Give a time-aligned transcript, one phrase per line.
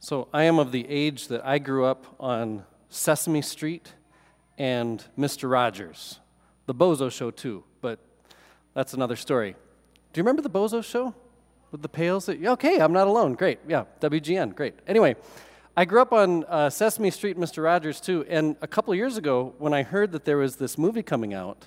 [0.00, 3.94] So I am of the age that I grew up on Sesame Street
[4.56, 5.50] and Mr.
[5.50, 6.20] Rogers.
[6.66, 7.98] The Bozo Show, too, but
[8.74, 9.56] that's another story.
[10.12, 11.14] Do you remember the Bozo Show
[11.72, 12.26] with the pails?
[12.26, 13.34] That, okay, I'm not alone.
[13.34, 13.58] Great.
[13.66, 14.54] Yeah, WGN.
[14.54, 14.74] Great.
[14.86, 15.16] Anyway,
[15.76, 17.64] I grew up on uh, Sesame Street Mr.
[17.64, 21.02] Rogers, too, and a couple years ago, when I heard that there was this movie
[21.02, 21.66] coming out,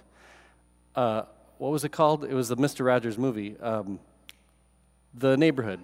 [0.95, 1.23] uh,
[1.57, 2.23] what was it called?
[2.23, 2.86] It was the Mr.
[2.86, 4.00] Rogers movie, um,
[5.13, 5.82] The Neighborhood.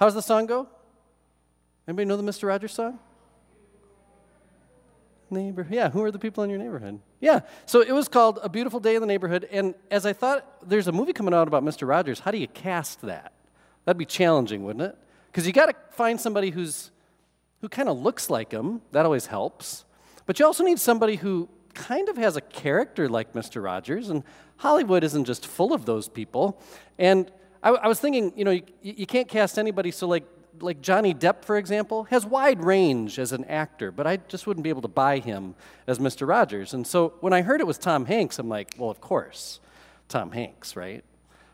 [0.00, 0.68] How's the song go?
[1.86, 2.48] Anybody know the Mr.
[2.48, 2.98] Rogers song?
[5.30, 7.00] Neighbor, yeah, who are the people in your neighborhood?
[7.20, 10.68] Yeah, so it was called A Beautiful Day in the Neighborhood, and as I thought,
[10.68, 11.88] there's a movie coming out about Mr.
[11.88, 12.20] Rogers.
[12.20, 13.32] How do you cast that?
[13.84, 14.98] That'd be challenging, wouldn't it?
[15.26, 16.90] Because you got to find somebody who's
[17.60, 18.82] who kind of looks like him.
[18.92, 19.86] That always helps.
[20.26, 23.62] But you also need somebody who kind of has a character like Mr.
[23.62, 24.22] Rogers, and
[24.56, 26.60] Hollywood isn't just full of those people.
[26.98, 27.30] And
[27.62, 30.24] I, I was thinking, you know, you, you can't cast anybody so like
[30.60, 34.64] like Johnny Depp, for example, has wide range as an actor, but I just wouldn't
[34.64, 35.54] be able to buy him
[35.86, 36.26] as Mr.
[36.26, 36.74] Rogers.
[36.74, 39.60] And so when I heard it was Tom Hanks, I'm like, well, of course,
[40.08, 41.04] Tom Hanks, right?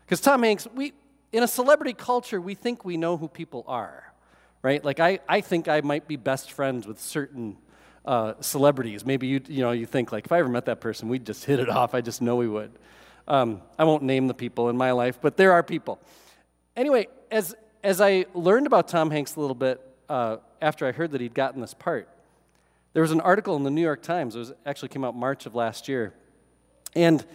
[0.05, 0.93] Because Tom Hanks, we
[1.31, 4.13] in a celebrity culture, we think we know who people are,
[4.61, 4.83] right?
[4.83, 7.57] Like I, I think I might be best friends with certain
[8.05, 9.05] uh, celebrities.
[9.05, 11.45] Maybe you, you know, you think like if I ever met that person, we'd just
[11.45, 11.93] hit it off.
[11.93, 12.71] I just know we would.
[13.27, 15.99] Um, I won't name the people in my life, but there are people.
[16.75, 21.11] Anyway, as as I learned about Tom Hanks a little bit uh, after I heard
[21.11, 22.07] that he'd gotten this part,
[22.93, 24.35] there was an article in the New York Times.
[24.35, 26.13] It was actually came out March of last year,
[26.95, 27.25] and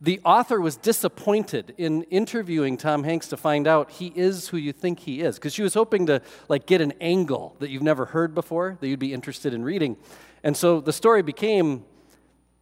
[0.00, 4.72] the author was disappointed in interviewing Tom Hanks to find out he is who you
[4.72, 8.06] think he is, because she was hoping to like get an angle that you've never
[8.06, 9.96] heard before that you'd be interested in reading,
[10.42, 11.84] and so the story became.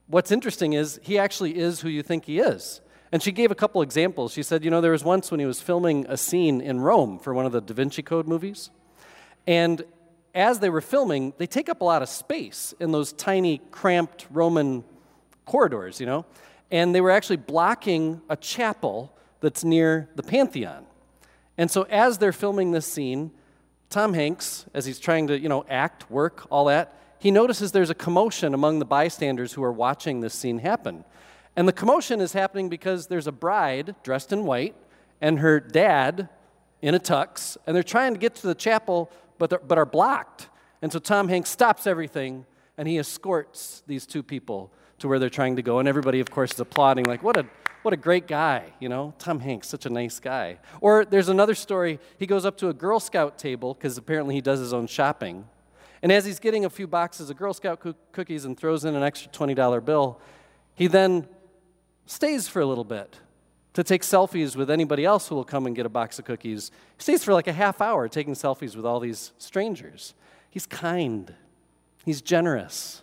[0.07, 2.81] What's interesting is he actually is who you think he is.
[3.13, 4.33] And she gave a couple examples.
[4.33, 7.19] She said, you know, there was once when he was filming a scene in Rome
[7.19, 8.71] for one of the Da Vinci Code movies.
[9.47, 9.83] And
[10.35, 14.27] as they were filming, they take up a lot of space in those tiny, cramped
[14.31, 14.85] Roman
[15.45, 16.25] corridors, you know?
[16.71, 20.87] And they were actually blocking a chapel that's near the Pantheon.
[21.59, 23.33] And so as they're filming this scene,
[23.89, 27.91] Tom Hanks, as he's trying to, you know, act, work, all that, he notices there's
[27.91, 31.05] a commotion among the bystanders who are watching this scene happen.
[31.57, 34.75] And the commotion is happening because there's a bride dressed in white
[35.21, 36.29] and her dad
[36.83, 40.49] in a tux, and they're trying to get to the chapel but, but are blocked.
[40.83, 42.47] And so Tom Hanks stops everything
[42.79, 45.79] and he escorts these two people to where they're trying to go.
[45.79, 47.47] And everybody, of course, is applauding, like, what a,
[47.83, 49.15] what a great guy, you know?
[49.19, 50.59] Tom Hanks, such a nice guy.
[50.81, 51.99] Or there's another story.
[52.19, 55.47] He goes up to a Girl Scout table because apparently he does his own shopping.
[56.03, 59.03] And as he's getting a few boxes of Girl Scout cookies and throws in an
[59.03, 60.21] extra $20 bill,
[60.75, 61.27] he then
[62.11, 63.21] stays for a little bit
[63.73, 66.73] to take selfies with anybody else who will come and get a box of cookies.
[66.97, 70.15] He stays for like a half hour taking selfies with all these strangers.
[70.51, 71.33] He's kind,
[72.05, 73.03] he's generous.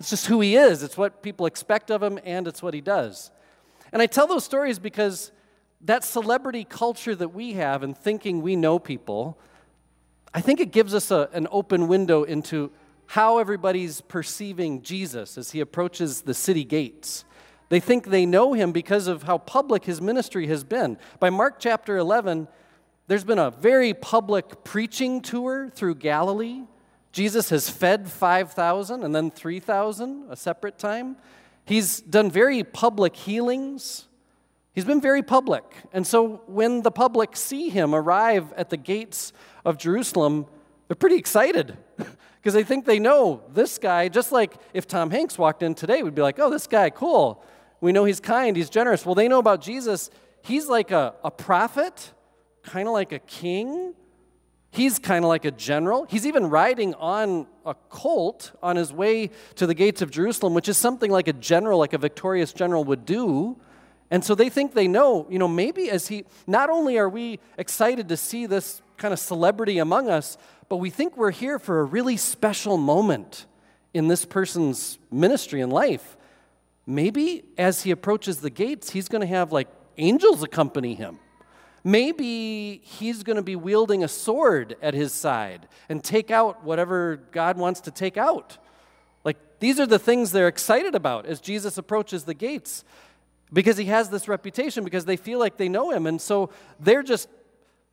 [0.00, 0.82] It's just who he is.
[0.82, 3.30] It's what people expect of him, and it's what he does.
[3.92, 5.30] And I tell those stories because
[5.82, 9.38] that celebrity culture that we have and thinking we know people,
[10.34, 12.72] I think it gives us a, an open window into
[13.06, 17.24] how everybody's perceiving Jesus as he approaches the city gates
[17.68, 20.98] they think they know him because of how public his ministry has been.
[21.18, 22.48] By Mark chapter 11,
[23.08, 26.62] there's been a very public preaching tour through Galilee.
[27.12, 31.16] Jesus has fed 5,000 and then 3,000 a separate time.
[31.64, 34.06] He's done very public healings.
[34.72, 35.64] He's been very public.
[35.92, 39.32] And so when the public see him arrive at the gates
[39.64, 40.46] of Jerusalem,
[40.86, 45.38] they're pretty excited because they think they know this guy, just like if Tom Hanks
[45.38, 47.42] walked in today, we'd be like, oh, this guy, cool.
[47.80, 49.04] We know he's kind, he's generous.
[49.04, 50.10] Well, they know about Jesus.
[50.42, 52.12] He's like a, a prophet,
[52.62, 53.94] kind of like a king.
[54.70, 56.06] He's kind of like a general.
[56.08, 60.68] He's even riding on a colt on his way to the gates of Jerusalem, which
[60.68, 63.56] is something like a general, like a victorious general would do.
[64.10, 67.40] And so they think they know, you know, maybe as he, not only are we
[67.58, 70.38] excited to see this kind of celebrity among us,
[70.68, 73.46] but we think we're here for a really special moment
[73.92, 76.15] in this person's ministry and life
[76.86, 79.68] maybe as he approaches the gates, he's going to have like
[79.98, 81.18] angels accompany him.
[81.82, 87.20] Maybe he's going to be wielding a sword at his side and take out whatever
[87.30, 88.58] God wants to take out.
[89.22, 92.84] Like, these are the things they're excited about as Jesus approaches the gates
[93.52, 96.06] because he has this reputation, because they feel like they know him.
[96.06, 96.50] And so
[96.80, 97.28] they're just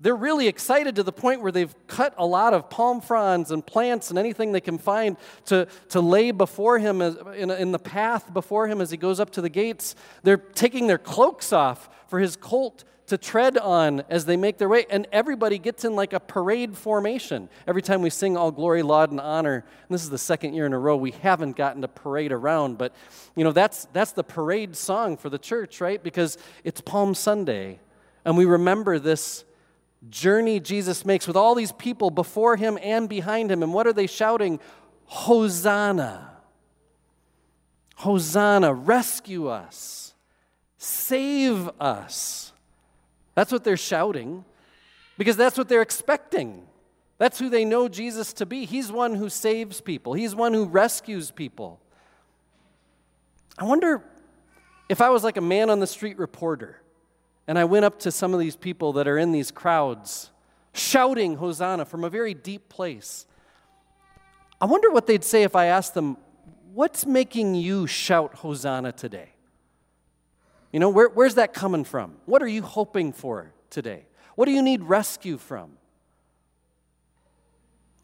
[0.03, 3.65] they're really excited to the point where they've cut a lot of palm fronds and
[3.65, 5.15] plants and anything they can find
[5.45, 9.21] to, to lay before him as, in, in the path before him as he goes
[9.21, 9.95] up to the gates.
[10.21, 14.67] They're taking their cloaks off for his colt to tread on as they make their
[14.67, 14.85] way.
[14.89, 17.47] And everybody gets in like a parade formation.
[17.65, 20.65] Every time we sing All Glory, Laud, and Honor, and this is the second year
[20.65, 22.93] in a row we haven't gotten to parade around, but
[23.37, 26.03] you know, that's, that's the parade song for the church, right?
[26.03, 27.79] Because it's Palm Sunday,
[28.25, 29.45] and we remember this
[30.09, 33.63] journey Jesus makes with all these people before him and behind him.
[33.63, 34.59] And what are they shouting?
[35.05, 36.33] Hosanna!
[38.03, 40.13] Hosanna, rescue us,
[40.77, 42.51] save us.
[43.33, 44.43] That's what they're shouting
[45.17, 46.67] because that's what they're expecting.
[47.17, 48.65] That's who they know Jesus to be.
[48.65, 51.79] He's one who saves people, He's one who rescues people.
[53.57, 54.03] I wonder
[54.89, 56.81] if I was like a man on the street reporter
[57.47, 60.29] and I went up to some of these people that are in these crowds
[60.73, 63.25] shouting Hosanna from a very deep place.
[64.59, 66.17] I wonder what they'd say if I asked them,
[66.73, 69.29] What's making you shout Hosanna today?
[70.71, 72.15] You know, where, where's that coming from?
[72.25, 74.07] What are you hoping for today?
[74.33, 75.73] What do you need rescue from?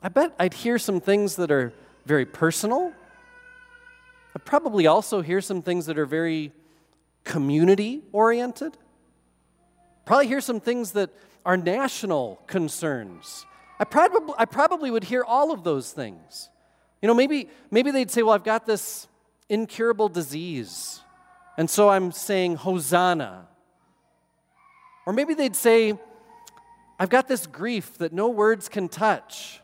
[0.01, 1.73] I bet I'd hear some things that are
[2.05, 2.93] very personal.
[4.35, 6.51] I'd probably also hear some things that are very
[7.23, 8.77] community oriented.
[10.09, 11.11] Probably hear some things that
[11.45, 13.45] are national concerns.
[13.79, 16.49] I probably, I probably would hear all of those things.
[16.99, 19.07] You know, maybe, maybe they'd say, Well, I've got this
[19.49, 21.01] incurable disease.
[21.59, 23.49] And so I'm saying Hosanna.
[25.05, 25.93] Or maybe they'd say,
[26.97, 29.61] I've got this grief that no words can touch.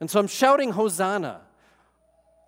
[0.00, 1.42] And so I'm shouting Hosanna.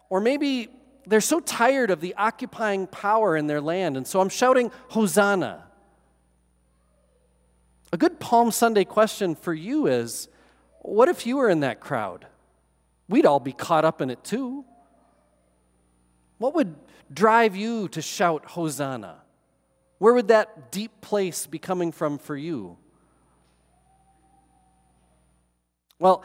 [0.09, 0.71] Or maybe
[1.07, 5.66] they're so tired of the occupying power in their land, and so I'm shouting Hosanna.
[7.97, 10.29] A good Palm Sunday question for you is
[10.83, 12.27] what if you were in that crowd?
[13.09, 14.67] We'd all be caught up in it too.
[16.37, 16.75] What would
[17.11, 19.23] drive you to shout Hosanna?
[19.97, 22.77] Where would that deep place be coming from for you?
[25.99, 26.23] Well,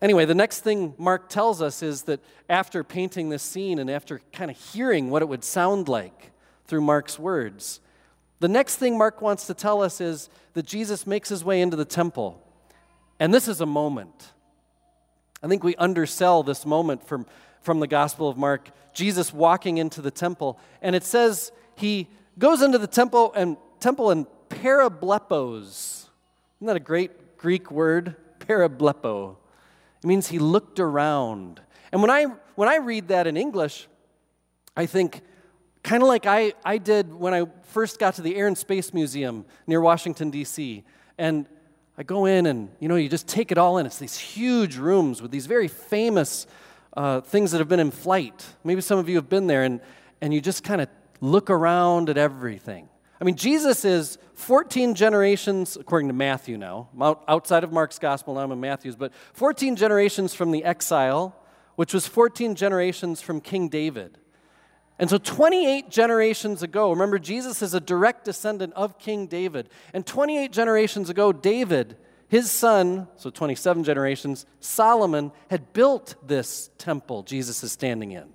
[0.00, 4.20] anyway, the next thing Mark tells us is that after painting this scene and after
[4.32, 6.30] kind of hearing what it would sound like
[6.66, 7.80] through Mark's words,
[8.40, 11.76] the next thing Mark wants to tell us is that Jesus makes his way into
[11.76, 12.42] the temple.
[13.18, 14.32] And this is a moment.
[15.42, 17.26] I think we undersell this moment from,
[17.60, 18.70] from the Gospel of Mark.
[18.92, 20.58] Jesus walking into the temple.
[20.82, 22.08] And it says he
[22.38, 26.06] goes into the temple and temple and parablepos.
[26.58, 28.16] Isn't that a great Greek word?
[28.40, 29.36] Parablepo.
[30.02, 31.60] It means he looked around.
[31.92, 32.24] And when I
[32.54, 33.88] when I read that in English,
[34.76, 35.22] I think
[35.82, 38.92] kind of like I, I did when I first got to the Air and Space
[38.92, 40.84] Museum near Washington, D.C.
[41.16, 41.46] And
[41.96, 43.86] I go in and, you know, you just take it all in.
[43.86, 46.46] It's these huge rooms with these very famous
[46.96, 48.44] uh, things that have been in flight.
[48.64, 49.80] Maybe some of you have been there, and,
[50.20, 50.88] and you just kind of
[51.20, 52.88] look around at everything.
[53.20, 56.88] I mean, Jesus is 14 generations, according to Matthew now,
[57.26, 61.34] outside of Mark's gospel, now I'm in Matthew's, but 14 generations from the exile,
[61.74, 64.18] which was 14 generations from King David.
[64.98, 69.68] And so, 28 generations ago, remember, Jesus is a direct descendant of King David.
[69.94, 71.96] And 28 generations ago, David
[72.28, 78.28] his son, so 27 generations, Solomon, had built this temple Jesus is standing in.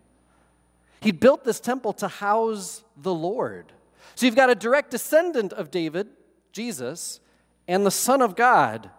[0.99, 3.71] He built this temple to house the Lord.
[4.15, 6.07] So you've got a direct descendant of David,
[6.51, 7.19] Jesus,
[7.67, 8.89] and the Son of God,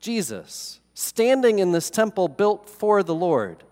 [0.00, 3.62] Jesus, standing in this temple built for the Lord.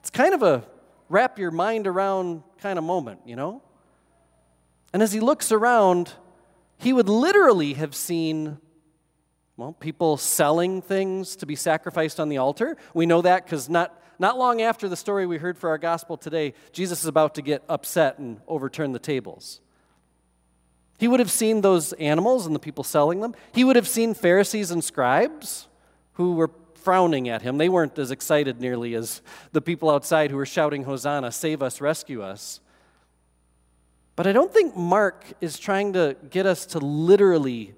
[0.00, 0.64] It's kind of a
[1.10, 3.62] wrap your mind around kind of moment, you know?
[4.94, 6.12] And as he looks around,
[6.78, 8.58] he would literally have seen
[9.58, 12.78] well, people selling things to be sacrificed on the altar.
[12.94, 16.16] We know that because not, not long after the story we heard for our gospel
[16.16, 19.60] today, Jesus is about to get upset and overturn the tables.
[20.98, 23.34] He would have seen those animals and the people selling them.
[23.52, 25.68] He would have seen Pharisees and scribes
[26.14, 26.50] who were
[26.80, 27.58] frowning at him.
[27.58, 29.22] They weren't as excited nearly as
[29.52, 32.60] the people outside who were shouting, Hosanna, save us, rescue us.
[34.16, 37.74] But I don't think Mark is trying to get us to literally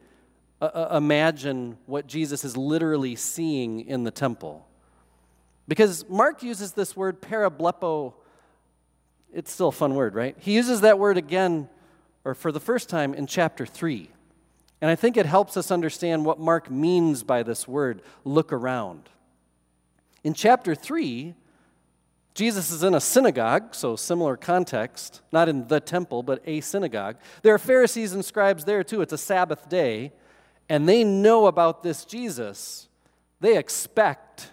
[0.61, 4.67] uh, imagine what Jesus is literally seeing in the temple.
[5.69, 8.15] Because Mark uses this word parablepo,
[9.33, 10.37] it's still a fun word, right?
[10.39, 11.69] He uses that word again,
[12.25, 14.11] or for the first time, in chapter 3.
[14.83, 19.09] And I think it helps us understand what Mark means by this word, look around.
[20.25, 21.35] In chapter 3,
[22.35, 27.17] Jesus is in a synagogue, so similar context, not in the temple, but a synagogue.
[27.43, 29.01] There are Pharisees and scribes there too.
[29.01, 30.13] It's a Sabbath day
[30.69, 32.89] and they know about this Jesus,
[33.41, 34.53] they expect,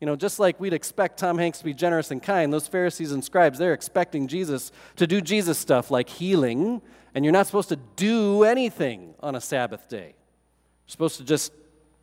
[0.00, 3.12] you know, just like we'd expect Tom Hanks to be generous and kind, those Pharisees
[3.12, 6.82] and scribes, they're expecting Jesus to do Jesus stuff like healing,
[7.14, 10.14] and you're not supposed to do anything on a Sabbath day.
[10.14, 11.52] You're supposed to just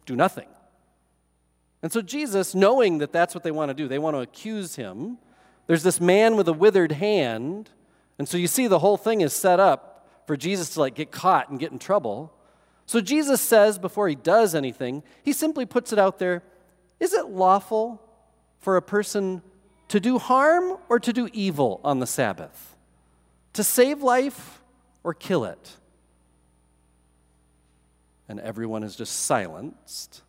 [0.05, 0.47] do nothing.
[1.81, 4.75] And so Jesus, knowing that that's what they want to do, they want to accuse
[4.75, 5.17] him.
[5.67, 7.69] There's this man with a withered hand.
[8.17, 11.11] And so you see the whole thing is set up for Jesus to like get
[11.11, 12.33] caught and get in trouble.
[12.85, 16.41] So Jesus says before he does anything, he simply puts it out there,
[16.99, 18.01] is it lawful
[18.59, 19.41] for a person
[19.89, 22.75] to do harm or to do evil on the Sabbath?
[23.53, 24.61] To save life
[25.07, 25.77] or kill it?
[28.27, 30.21] And everyone is just silenced.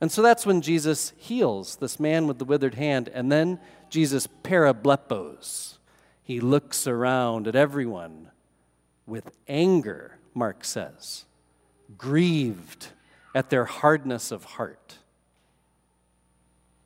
[0.00, 3.58] And so that's when Jesus heals this man with the withered hand, and then
[3.90, 5.78] Jesus parablepos.
[6.22, 8.30] He looks around at everyone
[9.04, 11.24] with anger, Mark says,
[11.98, 12.86] grieved
[13.34, 14.98] at their hardness of heart.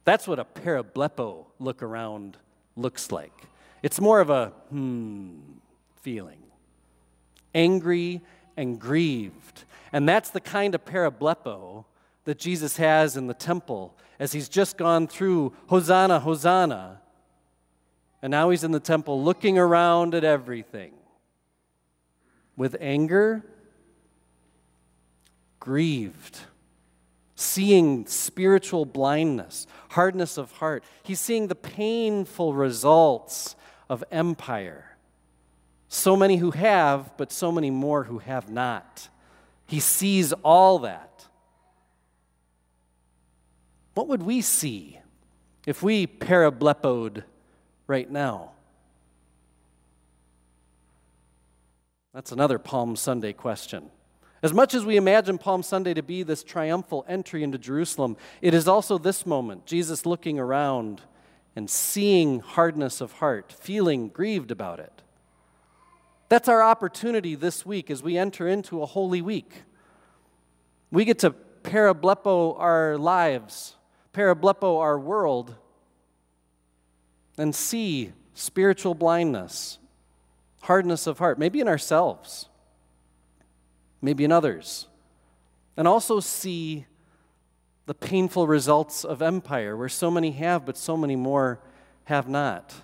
[0.06, 2.38] That's what a parablepo look around
[2.74, 3.34] looks like.
[3.82, 5.40] It's more of a hmm
[6.06, 6.38] feeling.
[7.52, 8.20] Angry
[8.56, 9.64] and grieved.
[9.92, 11.84] And that's the kind of parablepo
[12.26, 17.00] that Jesus has in the temple as he's just gone through Hosanna, Hosanna.
[18.22, 20.92] And now he's in the temple looking around at everything
[22.56, 23.44] with anger,
[25.58, 26.38] grieved,
[27.34, 30.84] seeing spiritual blindness, hardness of heart.
[31.02, 33.56] He's seeing the painful results
[33.90, 34.95] of empire.
[35.88, 39.08] So many who have, but so many more who have not.
[39.66, 41.26] He sees all that.
[43.94, 45.00] What would we see
[45.66, 47.24] if we parablepoed
[47.86, 48.52] right now?
[52.12, 53.90] That's another Palm Sunday question.
[54.42, 58.54] As much as we imagine Palm Sunday to be this triumphal entry into Jerusalem, it
[58.54, 61.02] is also this moment Jesus looking around
[61.56, 65.02] and seeing hardness of heart, feeling grieved about it.
[66.28, 69.62] That's our opportunity this week as we enter into a holy week.
[70.90, 71.30] We get to
[71.62, 73.76] parablepo our lives
[74.16, 75.54] parablepo our world
[77.36, 79.78] and see spiritual blindness,
[80.62, 82.48] hardness of heart, maybe in ourselves,
[84.00, 84.86] maybe in others,
[85.76, 86.86] and also see
[87.84, 91.60] the painful results of empire, where so many have, but so many more
[92.04, 92.74] have not.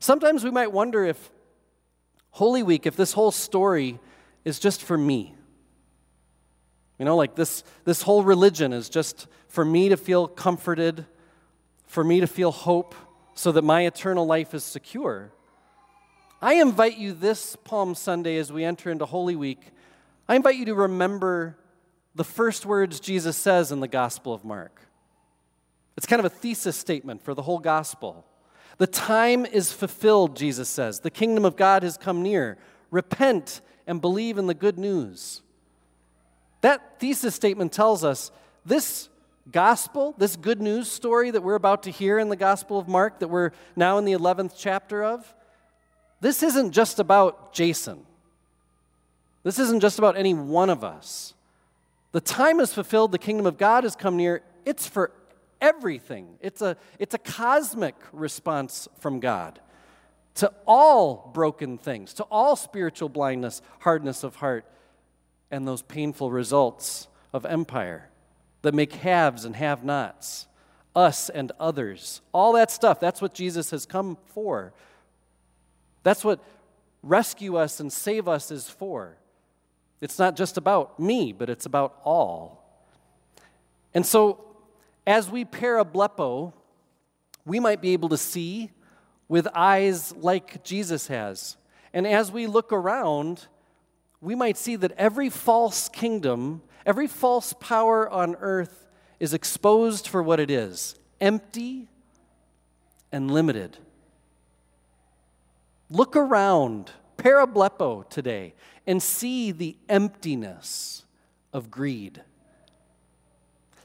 [0.00, 1.30] Sometimes we might wonder if
[2.30, 3.98] Holy Week, if this whole story
[4.44, 5.34] is just for me.
[6.98, 11.06] You know, like this, this whole religion is just for me to feel comforted,
[11.86, 12.94] for me to feel hope,
[13.34, 15.30] so that my eternal life is secure.
[16.42, 19.72] I invite you this Palm Sunday as we enter into Holy Week,
[20.28, 21.56] I invite you to remember
[22.14, 24.82] the first words Jesus says in the Gospel of Mark.
[25.96, 28.26] It's kind of a thesis statement for the whole Gospel.
[28.78, 31.00] The time is fulfilled, Jesus says.
[31.00, 32.58] The kingdom of God has come near.
[32.90, 35.42] Repent and believe in the good news.
[36.60, 38.30] That thesis statement tells us
[38.64, 39.08] this
[39.50, 43.20] gospel, this good news story that we're about to hear in the Gospel of Mark,
[43.20, 45.34] that we're now in the 11th chapter of,
[46.20, 48.04] this isn't just about Jason.
[49.42, 51.34] This isn't just about any one of us.
[52.12, 54.42] The time is fulfilled, the kingdom of God has come near.
[54.64, 55.12] It's for
[55.60, 59.60] everything, it's a, it's a cosmic response from God
[60.36, 64.64] to all broken things, to all spiritual blindness, hardness of heart
[65.50, 68.08] and those painful results of empire
[68.62, 70.46] that make haves and have nots,
[70.94, 72.20] us and others.
[72.32, 74.72] All that stuff, that's what Jesus has come for.
[76.02, 76.40] That's what
[77.02, 79.16] rescue us and save us is for.
[80.00, 82.64] It's not just about me, but it's about all.
[83.94, 84.44] And so,
[85.08, 86.52] as we parablepo,
[87.46, 88.70] we might be able to see
[89.26, 91.56] with eyes like Jesus has.
[91.94, 93.46] And as we look around,
[94.20, 98.86] we might see that every false kingdom, every false power on earth
[99.18, 101.88] is exposed for what it is empty
[103.10, 103.78] and limited.
[105.88, 108.52] Look around, parablepo today,
[108.86, 111.06] and see the emptiness
[111.50, 112.22] of greed.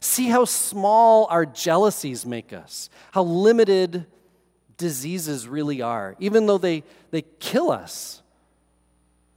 [0.04, 4.04] See how small our jealousies make us, how limited
[4.76, 8.22] diseases really are, even though they, they kill us.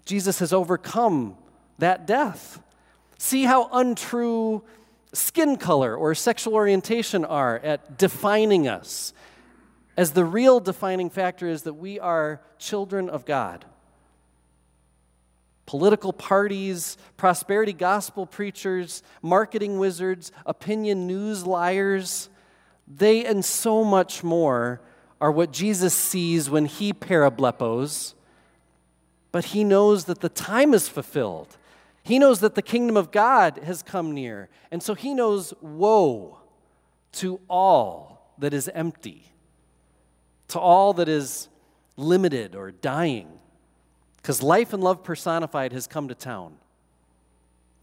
[0.03, 1.38] Jesus has overcome
[1.79, 2.62] that death.
[3.17, 4.62] See how untrue
[5.13, 9.13] skin color or sexual orientation are at defining us,
[9.95, 13.63] as the real defining factor is that we are children of God.
[15.67, 22.29] Political parties, prosperity gospel preachers, marketing wizards, opinion news liars,
[22.88, 24.81] they and so much more
[25.21, 28.15] are what Jesus sees when he parablepos
[29.38, 31.57] but he knows that the time is fulfilled.
[32.01, 34.50] He knows that the kingdom of God has come near.
[34.71, 36.39] And so he knows woe
[37.13, 39.31] to all that is empty,
[40.47, 41.50] to all that is
[41.97, 43.27] limited or dying.
[44.27, 46.57] Because life and love personified has come to town.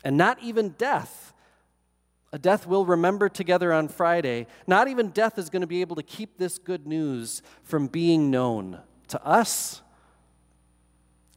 [0.05, 1.33] And not even death
[2.35, 4.49] a death we'll remember together on Friday.
[4.67, 8.29] Not even death is going to be able to keep this good news from being
[8.29, 9.83] known to us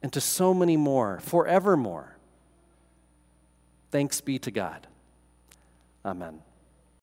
[0.02, 2.16] and to so many more, forevermore.
[3.92, 4.88] Thanks be to God.
[6.04, 6.40] Amen.